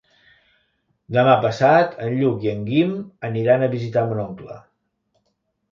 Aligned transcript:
Demà 1.17 1.35
passat 1.43 1.93
en 2.07 2.17
Lluc 2.23 2.49
i 2.49 2.51
en 2.55 2.65
Guim 2.71 2.97
aniran 3.33 3.69
a 3.69 3.73
visitar 3.79 4.09
mon 4.09 4.25
oncle. 4.29 4.61